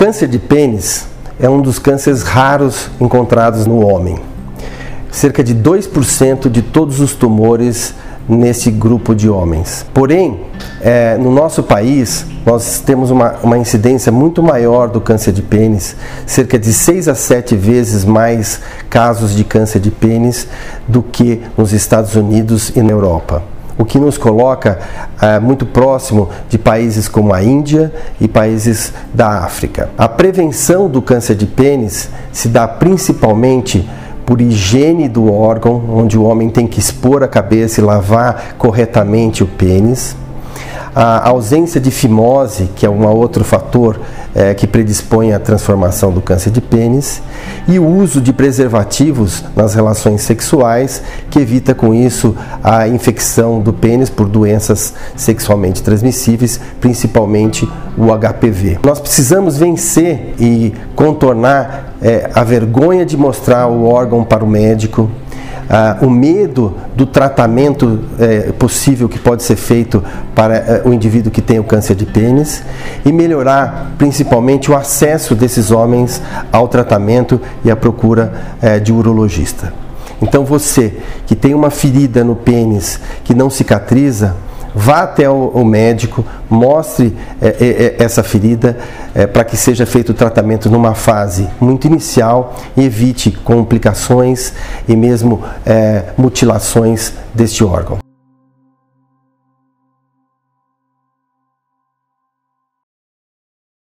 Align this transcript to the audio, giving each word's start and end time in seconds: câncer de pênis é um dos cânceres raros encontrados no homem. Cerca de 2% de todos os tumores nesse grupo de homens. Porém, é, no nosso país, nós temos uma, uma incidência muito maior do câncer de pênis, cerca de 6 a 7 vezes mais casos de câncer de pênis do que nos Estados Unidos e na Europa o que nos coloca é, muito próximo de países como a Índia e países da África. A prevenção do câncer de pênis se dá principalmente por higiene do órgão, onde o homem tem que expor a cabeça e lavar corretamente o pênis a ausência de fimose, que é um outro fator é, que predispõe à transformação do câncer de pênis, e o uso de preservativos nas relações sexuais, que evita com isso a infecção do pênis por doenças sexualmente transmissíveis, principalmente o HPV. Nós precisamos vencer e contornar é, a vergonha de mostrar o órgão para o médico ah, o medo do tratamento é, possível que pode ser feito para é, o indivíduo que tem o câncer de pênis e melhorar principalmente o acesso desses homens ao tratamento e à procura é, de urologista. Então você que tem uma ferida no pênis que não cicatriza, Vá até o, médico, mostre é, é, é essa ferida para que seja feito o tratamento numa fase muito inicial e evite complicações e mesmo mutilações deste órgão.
câncer 0.00 0.28
de 0.28 0.38
pênis 0.38 1.06
é 1.38 1.46
um 1.46 1.60
dos 1.60 1.78
cânceres 1.78 2.22
raros 2.22 2.88
encontrados 2.98 3.66
no 3.66 3.86
homem. 3.86 4.16
Cerca 5.10 5.44
de 5.44 5.54
2% 5.54 6.48
de 6.48 6.62
todos 6.62 7.00
os 7.00 7.14
tumores 7.14 7.92
nesse 8.26 8.70
grupo 8.70 9.14
de 9.14 9.28
homens. 9.28 9.84
Porém, 9.92 10.40
é, 10.80 11.18
no 11.18 11.30
nosso 11.30 11.62
país, 11.62 12.24
nós 12.46 12.80
temos 12.80 13.10
uma, 13.10 13.34
uma 13.42 13.58
incidência 13.58 14.10
muito 14.10 14.42
maior 14.42 14.88
do 14.88 15.02
câncer 15.02 15.32
de 15.32 15.42
pênis, 15.42 15.94
cerca 16.24 16.58
de 16.58 16.72
6 16.72 17.06
a 17.06 17.14
7 17.14 17.54
vezes 17.54 18.02
mais 18.02 18.58
casos 18.88 19.36
de 19.36 19.44
câncer 19.44 19.80
de 19.80 19.90
pênis 19.90 20.46
do 20.88 21.02
que 21.02 21.42
nos 21.58 21.74
Estados 21.74 22.16
Unidos 22.16 22.72
e 22.74 22.80
na 22.80 22.92
Europa 22.92 23.42
o 23.80 23.84
que 23.86 23.98
nos 23.98 24.18
coloca 24.18 24.78
é, 25.22 25.40
muito 25.40 25.64
próximo 25.64 26.28
de 26.50 26.58
países 26.58 27.08
como 27.08 27.32
a 27.32 27.42
Índia 27.42 27.90
e 28.20 28.28
países 28.28 28.92
da 29.14 29.38
África. 29.38 29.88
A 29.96 30.06
prevenção 30.06 30.86
do 30.86 31.00
câncer 31.00 31.34
de 31.34 31.46
pênis 31.46 32.10
se 32.30 32.48
dá 32.48 32.68
principalmente 32.68 33.88
por 34.26 34.38
higiene 34.38 35.08
do 35.08 35.32
órgão, 35.32 35.82
onde 35.88 36.18
o 36.18 36.24
homem 36.24 36.50
tem 36.50 36.66
que 36.66 36.78
expor 36.78 37.22
a 37.24 37.28
cabeça 37.28 37.80
e 37.80 37.84
lavar 37.84 38.54
corretamente 38.58 39.42
o 39.42 39.46
pênis 39.46 40.14
a 40.94 41.28
ausência 41.28 41.80
de 41.80 41.90
fimose, 41.90 42.70
que 42.74 42.84
é 42.84 42.90
um 42.90 43.06
outro 43.06 43.44
fator 43.44 44.00
é, 44.34 44.54
que 44.54 44.66
predispõe 44.66 45.32
à 45.32 45.38
transformação 45.38 46.12
do 46.12 46.20
câncer 46.20 46.50
de 46.50 46.60
pênis, 46.60 47.22
e 47.68 47.78
o 47.78 47.86
uso 47.86 48.20
de 48.20 48.32
preservativos 48.32 49.44
nas 49.54 49.74
relações 49.74 50.22
sexuais, 50.22 51.02
que 51.30 51.38
evita 51.38 51.74
com 51.74 51.94
isso 51.94 52.36
a 52.62 52.86
infecção 52.88 53.60
do 53.60 53.72
pênis 53.72 54.10
por 54.10 54.28
doenças 54.28 54.94
sexualmente 55.16 55.82
transmissíveis, 55.82 56.60
principalmente 56.80 57.68
o 57.96 58.06
HPV. 58.16 58.78
Nós 58.84 59.00
precisamos 59.00 59.58
vencer 59.58 60.34
e 60.38 60.72
contornar 60.94 61.94
é, 62.02 62.30
a 62.34 62.42
vergonha 62.42 63.04
de 63.04 63.16
mostrar 63.16 63.66
o 63.66 63.84
órgão 63.84 64.24
para 64.24 64.44
o 64.44 64.48
médico 64.48 65.10
ah, 65.72 65.98
o 66.02 66.10
medo 66.10 66.74
do 66.96 67.06
tratamento 67.06 68.00
é, 68.18 68.50
possível 68.50 69.08
que 69.08 69.20
pode 69.20 69.44
ser 69.44 69.54
feito 69.54 70.02
para 70.34 70.56
é, 70.56 70.82
o 70.84 70.92
indivíduo 70.92 71.30
que 71.30 71.40
tem 71.40 71.60
o 71.60 71.64
câncer 71.64 71.94
de 71.94 72.04
pênis 72.04 72.64
e 73.04 73.12
melhorar 73.12 73.92
principalmente 73.96 74.68
o 74.68 74.76
acesso 74.76 75.32
desses 75.32 75.70
homens 75.70 76.20
ao 76.50 76.66
tratamento 76.66 77.40
e 77.64 77.70
à 77.70 77.76
procura 77.76 78.32
é, 78.60 78.80
de 78.80 78.92
urologista. 78.92 79.72
Então 80.20 80.44
você 80.44 80.92
que 81.24 81.36
tem 81.36 81.54
uma 81.54 81.70
ferida 81.70 82.24
no 82.24 82.34
pênis 82.34 82.98
que 83.22 83.32
não 83.32 83.48
cicatriza, 83.48 84.34
Vá 84.74 85.02
até 85.02 85.28
o, 85.28 85.64
médico, 85.64 86.24
mostre 86.48 87.16
é, 87.40 87.48
é, 87.48 87.96
é 88.00 88.04
essa 88.04 88.22
ferida 88.22 88.78
para 89.32 89.44
que 89.44 89.56
seja 89.56 89.84
feito 89.84 90.10
o 90.10 90.14
tratamento 90.14 90.70
numa 90.70 90.94
fase 90.94 91.48
muito 91.60 91.86
inicial 91.86 92.54
e 92.76 92.84
evite 92.84 93.30
complicações 93.30 94.52
e 94.88 94.96
mesmo 94.96 95.42
mutilações 96.16 97.12
deste 97.34 97.64
órgão. 97.64 98.09